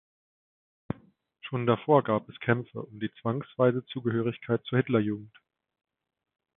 Schon 1.41 1.67
davor 1.67 2.03
gab 2.03 2.27
es 2.27 2.39
Kämpfe 2.39 2.81
um 2.81 2.99
die 2.99 3.11
zwangsweise 3.21 3.85
Zugehörigkeit 3.85 4.65
zur 4.65 4.79
Hitlerjugend. 4.79 5.37